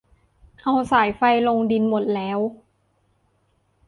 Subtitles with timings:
[0.59, 2.39] เอาสายไฟลงดินหมดแล้ว